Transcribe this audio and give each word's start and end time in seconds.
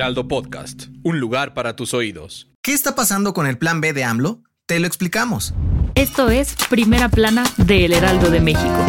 Heraldo 0.00 0.28
Podcast, 0.28 0.84
un 1.02 1.20
lugar 1.20 1.52
para 1.52 1.76
tus 1.76 1.92
oídos. 1.92 2.48
¿Qué 2.62 2.72
está 2.72 2.94
pasando 2.94 3.34
con 3.34 3.46
el 3.46 3.58
plan 3.58 3.82
B 3.82 3.92
de 3.92 4.02
AMLO? 4.02 4.42
Te 4.64 4.80
lo 4.80 4.86
explicamos. 4.86 5.52
Esto 5.94 6.30
es 6.30 6.56
Primera 6.70 7.10
Plana 7.10 7.44
de 7.58 7.84
El 7.84 7.92
Heraldo 7.92 8.30
de 8.30 8.40
México. 8.40 8.82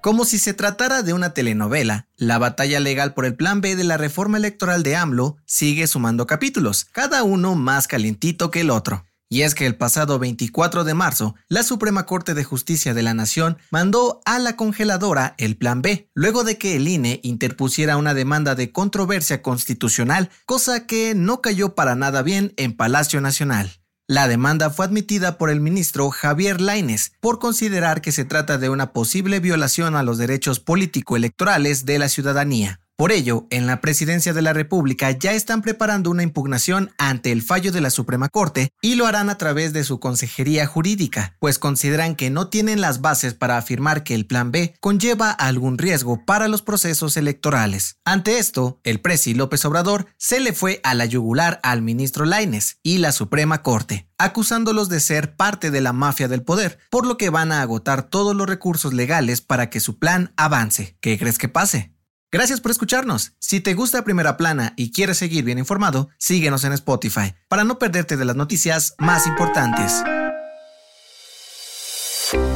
Como 0.00 0.24
si 0.24 0.38
se 0.38 0.54
tratara 0.54 1.02
de 1.02 1.12
una 1.12 1.34
telenovela, 1.34 2.08
la 2.16 2.38
batalla 2.38 2.80
legal 2.80 3.12
por 3.12 3.26
el 3.26 3.34
Plan 3.34 3.60
B 3.60 3.76
de 3.76 3.84
la 3.84 3.98
reforma 3.98 4.38
electoral 4.38 4.82
de 4.82 4.96
AMLO 4.96 5.36
sigue 5.44 5.86
sumando 5.86 6.26
capítulos, 6.26 6.86
cada 6.86 7.22
uno 7.22 7.54
más 7.54 7.86
calientito 7.86 8.50
que 8.50 8.62
el 8.62 8.70
otro. 8.70 9.04
Y 9.34 9.42
es 9.42 9.56
que 9.56 9.66
el 9.66 9.74
pasado 9.74 10.20
24 10.20 10.84
de 10.84 10.94
marzo, 10.94 11.34
la 11.48 11.64
Suprema 11.64 12.06
Corte 12.06 12.34
de 12.34 12.44
Justicia 12.44 12.94
de 12.94 13.02
la 13.02 13.14
Nación 13.14 13.58
mandó 13.72 14.20
a 14.24 14.38
la 14.38 14.54
congeladora 14.54 15.34
el 15.38 15.56
Plan 15.56 15.82
B, 15.82 16.08
luego 16.14 16.44
de 16.44 16.56
que 16.56 16.76
el 16.76 16.86
INE 16.86 17.18
interpusiera 17.24 17.96
una 17.96 18.14
demanda 18.14 18.54
de 18.54 18.70
controversia 18.70 19.42
constitucional, 19.42 20.30
cosa 20.46 20.86
que 20.86 21.16
no 21.16 21.40
cayó 21.40 21.74
para 21.74 21.96
nada 21.96 22.22
bien 22.22 22.52
en 22.56 22.76
Palacio 22.76 23.20
Nacional. 23.20 23.80
La 24.06 24.28
demanda 24.28 24.70
fue 24.70 24.84
admitida 24.84 25.36
por 25.36 25.50
el 25.50 25.60
ministro 25.60 26.10
Javier 26.10 26.60
Laines 26.60 27.10
por 27.18 27.40
considerar 27.40 28.02
que 28.02 28.12
se 28.12 28.24
trata 28.24 28.56
de 28.58 28.68
una 28.68 28.92
posible 28.92 29.40
violación 29.40 29.96
a 29.96 30.04
los 30.04 30.16
derechos 30.16 30.60
político-electorales 30.60 31.84
de 31.84 31.98
la 31.98 32.08
ciudadanía. 32.08 32.83
Por 32.96 33.10
ello, 33.10 33.48
en 33.50 33.66
la 33.66 33.80
presidencia 33.80 34.32
de 34.32 34.40
la 34.40 34.52
República 34.52 35.10
ya 35.10 35.32
están 35.32 35.62
preparando 35.62 36.10
una 36.10 36.22
impugnación 36.22 36.92
ante 36.96 37.32
el 37.32 37.42
fallo 37.42 37.72
de 37.72 37.80
la 37.80 37.90
Suprema 37.90 38.28
Corte 38.28 38.70
y 38.80 38.94
lo 38.94 39.08
harán 39.08 39.30
a 39.30 39.36
través 39.36 39.72
de 39.72 39.82
su 39.82 39.98
consejería 39.98 40.68
jurídica, 40.68 41.36
pues 41.40 41.58
consideran 41.58 42.14
que 42.14 42.30
no 42.30 42.50
tienen 42.50 42.80
las 42.80 43.00
bases 43.00 43.34
para 43.34 43.58
afirmar 43.58 44.04
que 44.04 44.14
el 44.14 44.26
Plan 44.26 44.52
B 44.52 44.76
conlleva 44.80 45.32
algún 45.32 45.76
riesgo 45.76 46.24
para 46.24 46.46
los 46.46 46.62
procesos 46.62 47.16
electorales. 47.16 47.96
Ante 48.04 48.38
esto, 48.38 48.78
el 48.84 49.00
presi 49.00 49.34
López 49.34 49.64
Obrador 49.64 50.06
se 50.16 50.38
le 50.38 50.52
fue 50.52 50.80
a 50.84 50.94
la 50.94 51.04
yugular 51.04 51.58
al 51.64 51.82
ministro 51.82 52.24
Laines 52.24 52.78
y 52.84 52.98
la 52.98 53.10
Suprema 53.10 53.62
Corte, 53.62 54.08
acusándolos 54.18 54.88
de 54.88 55.00
ser 55.00 55.34
parte 55.34 55.72
de 55.72 55.80
la 55.80 55.92
mafia 55.92 56.28
del 56.28 56.44
poder, 56.44 56.78
por 56.90 57.06
lo 57.06 57.16
que 57.16 57.30
van 57.30 57.50
a 57.50 57.60
agotar 57.60 58.04
todos 58.04 58.36
los 58.36 58.48
recursos 58.48 58.94
legales 58.94 59.40
para 59.40 59.68
que 59.68 59.80
su 59.80 59.98
plan 59.98 60.32
avance. 60.36 60.96
¿Qué 61.00 61.18
crees 61.18 61.38
que 61.38 61.48
pase? 61.48 61.93
Gracias 62.34 62.60
por 62.60 62.72
escucharnos. 62.72 63.30
Si 63.38 63.60
te 63.60 63.74
gusta 63.74 64.02
Primera 64.02 64.36
Plana 64.36 64.74
y 64.76 64.90
quieres 64.90 65.18
seguir 65.18 65.44
bien 65.44 65.60
informado, 65.60 66.08
síguenos 66.18 66.64
en 66.64 66.72
Spotify 66.72 67.32
para 67.46 67.62
no 67.62 67.78
perderte 67.78 68.16
de 68.16 68.24
las 68.24 68.34
noticias 68.34 68.96
más 68.98 69.28
importantes. 69.28 70.02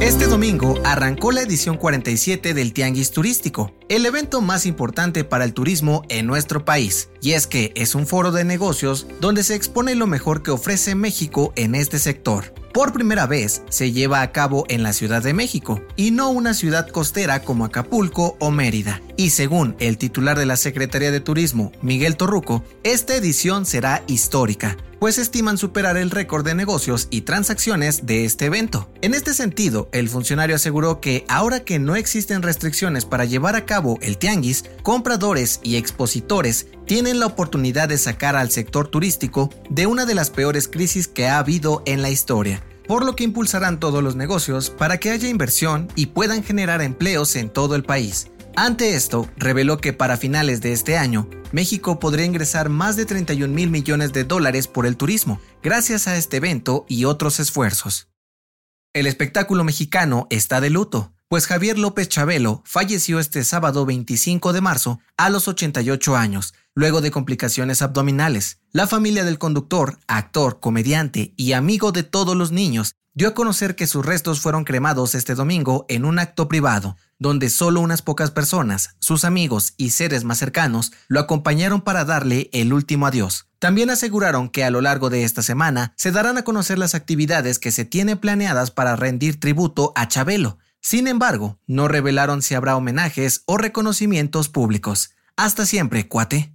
Este 0.01 0.27
domingo 0.27 0.75
arrancó 0.83 1.31
la 1.31 1.43
edición 1.43 1.77
47 1.77 2.53
del 2.53 2.73
Tianguis 2.73 3.11
Turístico, 3.11 3.71
el 3.87 4.05
evento 4.05 4.41
más 4.41 4.65
importante 4.65 5.23
para 5.23 5.45
el 5.45 5.53
turismo 5.53 6.03
en 6.09 6.27
nuestro 6.27 6.65
país. 6.65 7.07
Y 7.21 7.31
es 7.31 7.47
que 7.47 7.71
es 7.77 7.95
un 7.95 8.05
foro 8.05 8.33
de 8.33 8.43
negocios 8.43 9.07
donde 9.21 9.43
se 9.43 9.55
expone 9.55 9.95
lo 9.95 10.07
mejor 10.07 10.43
que 10.43 10.51
ofrece 10.51 10.93
México 10.93 11.53
en 11.55 11.73
este 11.73 11.99
sector. 11.99 12.53
Por 12.73 12.91
primera 12.91 13.27
vez 13.27 13.61
se 13.69 13.93
lleva 13.93 14.23
a 14.23 14.33
cabo 14.33 14.65
en 14.67 14.83
la 14.83 14.91
Ciudad 14.91 15.23
de 15.23 15.33
México 15.33 15.81
y 15.95 16.11
no 16.11 16.31
una 16.31 16.53
ciudad 16.53 16.89
costera 16.89 17.43
como 17.43 17.63
Acapulco 17.63 18.35
o 18.41 18.51
Mérida. 18.51 19.01
Y 19.19 19.31
según 19.31 19.75
el 19.79 19.97
titular 19.97 20.39
de 20.39 20.45
la 20.45 20.55
Secretaría 20.55 21.11
de 21.11 21.19
Turismo, 21.19 21.73
Miguel 21.81 22.15
Torruco, 22.15 22.63
esta 22.83 23.17
edición 23.17 23.65
será 23.65 24.01
histórica, 24.07 24.77
pues 24.97 25.17
estiman 25.17 25.57
superar 25.57 25.97
el 25.97 26.09
récord 26.09 26.45
de 26.45 26.55
negocios 26.55 27.09
y 27.11 27.23
transacciones 27.23 28.05
de 28.05 28.23
este 28.23 28.45
evento. 28.45 28.89
En 29.01 29.13
este 29.13 29.33
sentido, 29.33 29.89
el 29.91 30.07
funcionario 30.07 30.55
aseguró 30.55 31.01
que 31.01 31.25
ahora 31.27 31.65
que 31.65 31.79
no 31.79 31.97
existen 31.97 32.43
restricciones 32.43 33.03
para 33.03 33.25
llevar 33.25 33.57
a 33.57 33.65
cabo 33.65 33.99
el 34.01 34.17
tianguis, 34.17 34.63
compradores 34.83 35.59
y 35.63 35.75
expositores 35.75 36.67
tienen 36.85 37.19
la 37.19 37.25
oportunidad 37.25 37.89
de 37.89 37.97
sacar 37.97 38.37
al 38.37 38.51
sector 38.51 38.87
turístico 38.87 39.49
de 39.69 39.85
una 39.85 40.05
de 40.05 40.15
las 40.15 40.29
peores 40.29 40.69
crisis 40.69 41.09
que 41.09 41.27
ha 41.27 41.39
habido 41.39 41.83
en 41.85 42.01
la 42.01 42.09
historia 42.09 42.63
por 42.87 43.05
lo 43.05 43.15
que 43.15 43.23
impulsarán 43.23 43.79
todos 43.79 44.01
los 44.01 44.15
negocios 44.15 44.71
para 44.71 44.97
que 44.97 45.11
haya 45.11 45.29
inversión 45.29 45.89
y 45.93 46.07
puedan 46.07 46.41
generar 46.41 46.81
empleos 46.81 47.35
en 47.35 47.51
todo 47.51 47.75
el 47.75 47.83
país. 47.83 48.31
Ante 48.61 48.93
esto, 48.93 49.25
reveló 49.37 49.77
que 49.77 49.93
para 49.93 50.17
finales 50.17 50.59
de 50.59 50.73
este 50.73 50.97
año, 50.97 51.29
México 51.53 51.97
podría 51.97 52.25
ingresar 52.25 52.67
más 52.67 52.97
de 52.97 53.05
31 53.05 53.53
mil 53.53 53.69
millones 53.69 54.11
de 54.11 54.25
dólares 54.25 54.67
por 54.67 54.85
el 54.85 54.97
turismo, 54.97 55.39
gracias 55.63 56.09
a 56.09 56.17
este 56.17 56.35
evento 56.35 56.85
y 56.89 57.05
otros 57.05 57.39
esfuerzos. 57.39 58.09
El 58.91 59.07
espectáculo 59.07 59.63
mexicano 59.63 60.27
está 60.29 60.59
de 60.59 60.69
luto, 60.69 61.13
pues 61.29 61.47
Javier 61.47 61.79
López 61.79 62.09
Chabelo 62.09 62.61
falleció 62.65 63.21
este 63.21 63.45
sábado 63.45 63.85
25 63.85 64.51
de 64.51 64.59
marzo 64.59 64.99
a 65.15 65.29
los 65.29 65.47
88 65.47 66.17
años, 66.17 66.53
luego 66.75 66.99
de 66.99 67.11
complicaciones 67.11 67.81
abdominales. 67.81 68.59
La 68.73 68.87
familia 68.87 69.23
del 69.23 69.39
conductor, 69.39 69.99
actor, 70.05 70.59
comediante 70.59 71.33
y 71.37 71.53
amigo 71.53 71.93
de 71.93 72.03
todos 72.03 72.35
los 72.35 72.51
niños 72.51 72.93
dio 73.13 73.29
a 73.29 73.33
conocer 73.33 73.75
que 73.75 73.87
sus 73.87 74.05
restos 74.05 74.41
fueron 74.41 74.65
cremados 74.65 75.15
este 75.15 75.33
domingo 75.33 75.85
en 75.87 76.03
un 76.03 76.19
acto 76.19 76.49
privado, 76.49 76.97
donde 77.19 77.49
solo 77.49 77.81
unas 77.81 78.01
pocas 78.01 78.31
personas, 78.31 78.95
sus 78.99 79.25
amigos 79.25 79.73
y 79.77 79.91
seres 79.91 80.23
más 80.23 80.39
cercanos, 80.39 80.91
lo 81.07 81.19
acompañaron 81.19 81.81
para 81.81 82.05
darle 82.05 82.49
el 82.53 82.73
último 82.73 83.05
adiós. 83.05 83.47
También 83.59 83.89
aseguraron 83.89 84.49
que 84.49 84.63
a 84.63 84.71
lo 84.71 84.79
largo 84.79 85.09
de 85.09 85.25
esta 85.25 85.43
semana 85.43 85.93
se 85.97 86.11
darán 86.11 86.37
a 86.37 86.43
conocer 86.43 86.79
las 86.79 86.95
actividades 86.95 87.59
que 87.59 87.71
se 87.71 87.83
tienen 87.83 88.17
planeadas 88.17 88.71
para 88.71 88.95
rendir 88.95 89.39
tributo 89.39 89.91
a 89.95 90.07
Chabelo. 90.07 90.57
Sin 90.79 91.07
embargo, 91.07 91.59
no 91.67 91.89
revelaron 91.89 92.41
si 92.41 92.55
habrá 92.55 92.77
homenajes 92.77 93.43
o 93.45 93.57
reconocimientos 93.57 94.47
públicos. 94.47 95.11
Hasta 95.35 95.65
siempre, 95.65 96.07
cuate. 96.07 96.53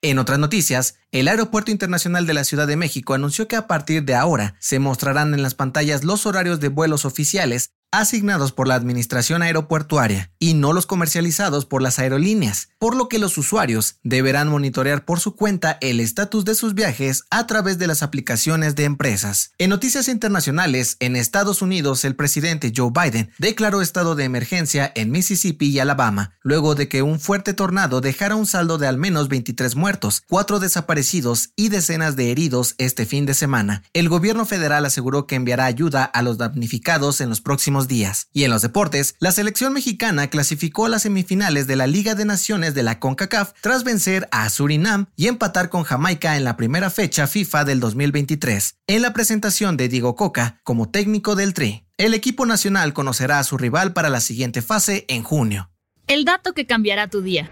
En 0.00 0.20
otras 0.20 0.38
noticias, 0.38 0.96
el 1.10 1.26
Aeropuerto 1.26 1.72
Internacional 1.72 2.24
de 2.26 2.34
la 2.34 2.44
Ciudad 2.44 2.68
de 2.68 2.76
México 2.76 3.14
anunció 3.14 3.48
que 3.48 3.56
a 3.56 3.66
partir 3.66 4.04
de 4.04 4.14
ahora 4.14 4.54
se 4.60 4.78
mostrarán 4.78 5.34
en 5.34 5.42
las 5.42 5.54
pantallas 5.54 6.04
los 6.04 6.24
horarios 6.24 6.60
de 6.60 6.68
vuelos 6.68 7.04
oficiales 7.04 7.72
asignados 7.90 8.52
por 8.52 8.68
la 8.68 8.74
Administración 8.74 9.42
Aeropuertuaria 9.42 10.30
y 10.38 10.54
no 10.54 10.72
los 10.72 10.86
comercializados 10.86 11.64
por 11.64 11.82
las 11.82 11.98
aerolíneas, 11.98 12.68
por 12.78 12.96
lo 12.96 13.08
que 13.08 13.18
los 13.18 13.38
usuarios 13.38 13.96
deberán 14.02 14.48
monitorear 14.48 15.04
por 15.04 15.20
su 15.20 15.34
cuenta 15.34 15.78
el 15.80 16.00
estatus 16.00 16.44
de 16.44 16.54
sus 16.54 16.74
viajes 16.74 17.24
a 17.30 17.46
través 17.46 17.78
de 17.78 17.86
las 17.86 18.02
aplicaciones 18.02 18.76
de 18.76 18.84
empresas. 18.84 19.52
En 19.58 19.70
noticias 19.70 20.08
internacionales, 20.08 20.96
en 21.00 21.16
Estados 21.16 21.62
Unidos, 21.62 22.04
el 22.04 22.14
presidente 22.14 22.72
Joe 22.74 22.90
Biden 22.92 23.30
declaró 23.38 23.80
estado 23.80 24.14
de 24.14 24.24
emergencia 24.24 24.92
en 24.94 25.10
Mississippi 25.10 25.68
y 25.68 25.78
Alabama, 25.78 26.34
luego 26.42 26.74
de 26.74 26.88
que 26.88 27.02
un 27.02 27.20
fuerte 27.20 27.54
tornado 27.54 28.00
dejara 28.00 28.36
un 28.36 28.46
saldo 28.46 28.78
de 28.78 28.86
al 28.86 28.98
menos 28.98 29.28
23 29.28 29.76
muertos, 29.76 30.22
4 30.28 30.60
desaparecidos 30.60 31.50
y 31.56 31.68
decenas 31.68 32.16
de 32.16 32.30
heridos 32.30 32.74
este 32.78 33.06
fin 33.06 33.26
de 33.26 33.34
semana. 33.34 33.82
El 33.92 34.08
gobierno 34.08 34.44
federal 34.44 34.84
aseguró 34.84 35.26
que 35.26 35.36
enviará 35.36 35.64
ayuda 35.64 36.04
a 36.04 36.22
los 36.22 36.38
damnificados 36.38 37.20
en 37.20 37.28
los 37.28 37.40
próximos 37.40 37.77
días. 37.86 38.28
Y 38.32 38.44
en 38.44 38.50
los 38.50 38.62
deportes, 38.62 39.14
la 39.20 39.30
selección 39.30 39.72
mexicana 39.72 40.28
clasificó 40.30 40.86
a 40.86 40.88
las 40.88 41.02
semifinales 41.02 41.68
de 41.68 41.76
la 41.76 41.86
Liga 41.86 42.16
de 42.16 42.24
Naciones 42.24 42.74
de 42.74 42.82
la 42.82 42.98
CONCACAF 42.98 43.52
tras 43.60 43.84
vencer 43.84 44.26
a 44.32 44.48
Surinam 44.50 45.06
y 45.14 45.28
empatar 45.28 45.68
con 45.68 45.84
Jamaica 45.84 46.36
en 46.36 46.44
la 46.44 46.56
primera 46.56 46.90
fecha 46.90 47.26
FIFA 47.28 47.64
del 47.64 47.78
2023. 47.78 48.78
En 48.88 49.02
la 49.02 49.12
presentación 49.12 49.76
de 49.76 49.88
Diego 49.88 50.16
Coca 50.16 50.60
como 50.64 50.88
técnico 50.88 51.36
del 51.36 51.54
Tri, 51.54 51.84
el 51.98 52.14
equipo 52.14 52.46
nacional 52.46 52.92
conocerá 52.94 53.38
a 53.38 53.44
su 53.44 53.58
rival 53.58 53.92
para 53.92 54.08
la 54.08 54.20
siguiente 54.20 54.62
fase 54.62 55.04
en 55.08 55.22
junio. 55.22 55.70
El 56.06 56.24
dato 56.24 56.54
que 56.54 56.66
cambiará 56.66 57.08
tu 57.08 57.20
día. 57.20 57.50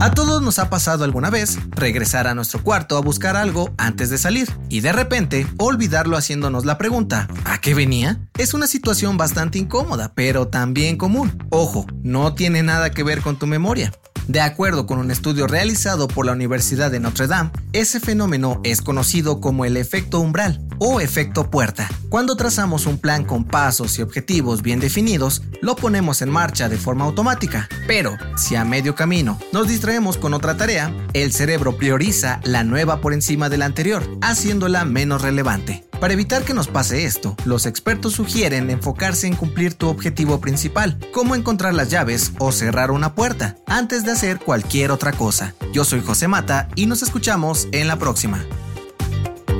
A 0.00 0.12
todos 0.12 0.40
nos 0.42 0.60
ha 0.60 0.70
pasado 0.70 1.02
alguna 1.02 1.28
vez 1.28 1.58
regresar 1.70 2.28
a 2.28 2.34
nuestro 2.34 2.62
cuarto 2.62 2.96
a 2.96 3.00
buscar 3.00 3.36
algo 3.36 3.74
antes 3.78 4.10
de 4.10 4.18
salir 4.18 4.48
y 4.68 4.78
de 4.80 4.92
repente 4.92 5.44
olvidarlo 5.58 6.16
haciéndonos 6.16 6.64
la 6.64 6.78
pregunta 6.78 7.26
¿a 7.44 7.60
qué 7.60 7.74
venía? 7.74 8.20
Es 8.38 8.54
una 8.54 8.68
situación 8.68 9.16
bastante 9.16 9.58
incómoda, 9.58 10.12
pero 10.14 10.46
también 10.46 10.96
común. 10.96 11.36
Ojo, 11.50 11.84
no 12.04 12.34
tiene 12.34 12.62
nada 12.62 12.90
que 12.90 13.02
ver 13.02 13.22
con 13.22 13.40
tu 13.40 13.48
memoria. 13.48 13.92
De 14.28 14.42
acuerdo 14.42 14.86
con 14.86 14.98
un 14.98 15.10
estudio 15.10 15.46
realizado 15.46 16.06
por 16.06 16.26
la 16.26 16.32
Universidad 16.32 16.90
de 16.90 17.00
Notre 17.00 17.26
Dame, 17.26 17.50
ese 17.72 17.98
fenómeno 17.98 18.60
es 18.62 18.82
conocido 18.82 19.40
como 19.40 19.64
el 19.64 19.78
efecto 19.78 20.20
umbral 20.20 20.60
o 20.78 21.00
efecto 21.00 21.50
puerta. 21.50 21.88
Cuando 22.10 22.36
trazamos 22.36 22.84
un 22.84 22.98
plan 22.98 23.24
con 23.24 23.46
pasos 23.46 23.98
y 23.98 24.02
objetivos 24.02 24.60
bien 24.60 24.80
definidos, 24.80 25.40
lo 25.62 25.76
ponemos 25.76 26.20
en 26.20 26.28
marcha 26.28 26.68
de 26.68 26.76
forma 26.76 27.06
automática. 27.06 27.70
Pero, 27.86 28.18
si 28.36 28.54
a 28.54 28.66
medio 28.66 28.94
camino 28.94 29.38
nos 29.54 29.66
distraemos 29.66 30.18
con 30.18 30.34
otra 30.34 30.58
tarea, 30.58 30.94
el 31.14 31.32
cerebro 31.32 31.78
prioriza 31.78 32.40
la 32.44 32.64
nueva 32.64 33.00
por 33.00 33.14
encima 33.14 33.48
de 33.48 33.56
la 33.56 33.64
anterior, 33.64 34.06
haciéndola 34.20 34.84
menos 34.84 35.22
relevante. 35.22 35.87
Para 36.00 36.14
evitar 36.14 36.44
que 36.44 36.54
nos 36.54 36.68
pase 36.68 37.04
esto, 37.04 37.36
los 37.44 37.66
expertos 37.66 38.12
sugieren 38.12 38.70
enfocarse 38.70 39.26
en 39.26 39.34
cumplir 39.34 39.74
tu 39.74 39.88
objetivo 39.88 40.40
principal, 40.40 40.96
como 41.12 41.34
encontrar 41.34 41.74
las 41.74 41.90
llaves 41.90 42.32
o 42.38 42.52
cerrar 42.52 42.92
una 42.92 43.16
puerta, 43.16 43.56
antes 43.66 44.04
de 44.04 44.12
hacer 44.12 44.38
cualquier 44.38 44.92
otra 44.92 45.12
cosa. 45.12 45.54
Yo 45.72 45.84
soy 45.84 46.00
José 46.00 46.28
Mata 46.28 46.68
y 46.76 46.86
nos 46.86 47.02
escuchamos 47.02 47.66
en 47.72 47.88
la 47.88 47.96
próxima. 47.96 48.44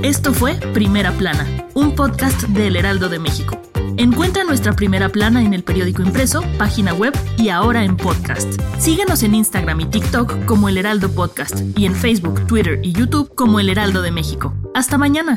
Esto 0.04 0.32
fue 0.32 0.54
Primera 0.74 1.10
Plana, 1.10 1.44
un 1.74 1.96
podcast 1.96 2.42
del 2.42 2.76
Heraldo 2.76 3.08
de 3.08 3.18
México. 3.18 3.60
Encuentra 3.96 4.44
nuestra 4.44 4.74
primera 4.74 5.08
plana 5.08 5.42
en 5.42 5.54
el 5.54 5.64
periódico 5.64 6.02
impreso, 6.02 6.44
página 6.56 6.94
web 6.94 7.12
y 7.36 7.48
ahora 7.48 7.82
en 7.82 7.96
podcast. 7.96 8.46
Síguenos 8.78 9.24
en 9.24 9.34
Instagram 9.34 9.80
y 9.80 9.86
TikTok 9.86 10.44
como 10.44 10.68
El 10.68 10.78
Heraldo 10.78 11.10
Podcast 11.10 11.56
y 11.76 11.84
en 11.84 11.96
Facebook, 11.96 12.46
Twitter 12.46 12.78
y 12.84 12.92
YouTube 12.92 13.34
como 13.34 13.58
El 13.58 13.68
Heraldo 13.68 14.00
de 14.02 14.12
México. 14.12 14.54
Hasta 14.72 14.98
mañana. 14.98 15.36